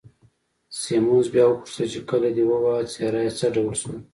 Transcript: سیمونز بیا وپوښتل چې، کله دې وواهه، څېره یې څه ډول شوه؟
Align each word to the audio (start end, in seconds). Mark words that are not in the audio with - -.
سیمونز 0.79 1.27
بیا 1.33 1.45
وپوښتل 1.47 1.87
چې، 1.93 1.99
کله 2.09 2.27
دې 2.35 2.43
وواهه، 2.47 2.85
څېره 2.93 3.19
یې 3.25 3.31
څه 3.39 3.47
ډول 3.55 3.75
شوه؟ 3.81 3.97